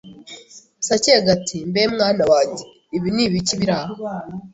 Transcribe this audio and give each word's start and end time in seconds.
Sacyega 0.87 1.27
ati 1.37 1.57
mbe 1.69 1.81
mwana 1.93 2.23
wanjye 2.31 2.63
ibi 2.95 3.09
ni 3.15 3.21
ibiki 3.27 3.53
biri 3.59 3.73
aha 3.79 3.91